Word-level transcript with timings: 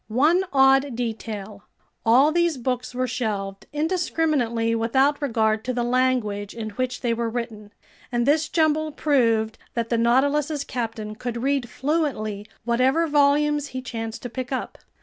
One 0.07 0.41
odd 0.51 0.95
detail: 0.95 1.65
all 2.03 2.31
these 2.31 2.57
books 2.57 2.95
were 2.95 3.05
shelved 3.05 3.67
indiscriminately 3.71 4.73
without 4.73 5.21
regard 5.21 5.63
to 5.65 5.73
the 5.73 5.83
language 5.83 6.55
in 6.55 6.71
which 6.71 7.01
they 7.01 7.13
were 7.13 7.29
written, 7.29 7.71
and 8.11 8.25
this 8.25 8.49
jumble 8.49 8.91
proved 8.91 9.59
that 9.75 9.89
the 9.89 9.99
Nautilus's 9.99 10.63
captain 10.63 11.13
could 11.13 11.43
read 11.43 11.69
fluently 11.69 12.47
whatever 12.65 13.05
volumes 13.05 13.67
he 13.67 13.81
chanced 13.83 14.23
to 14.23 14.29
pick 14.31 14.51
up. 14.51 14.79